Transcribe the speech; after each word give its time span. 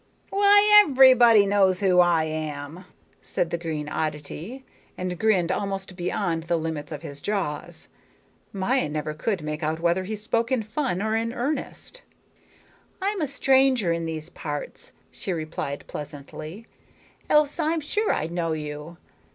"Why, 0.31 0.81
everybody 0.83 1.45
knows 1.45 1.79
who 1.81 1.99
I 1.99 2.23
am," 2.23 2.85
said 3.21 3.51
the 3.51 3.57
green 3.59 3.87
oddity, 3.87 4.65
and 4.97 5.19
grinned 5.19 5.51
almost 5.51 5.95
beyond 5.95 6.41
the 6.45 6.57
limits 6.57 6.91
of 6.91 7.03
his 7.03 7.21
jaws. 7.21 7.87
Maya 8.51 8.89
never 8.89 9.13
could 9.13 9.43
make 9.43 9.61
out 9.61 9.79
whether 9.79 10.05
he 10.05 10.15
spoke 10.15 10.51
in 10.51 10.63
fun 10.63 11.03
or 11.03 11.15
in 11.15 11.31
earnest. 11.31 12.01
"I'm 12.99 13.21
a 13.21 13.27
stranger 13.27 13.93
in 13.93 14.07
these 14.07 14.31
parts," 14.31 14.91
she 15.11 15.31
replied 15.33 15.85
pleasantly, 15.85 16.65
"else 17.29 17.59
I'm 17.59 17.79
sure 17.79 18.11
I'd 18.11 18.31
know 18.31 18.53
you. 18.53 18.97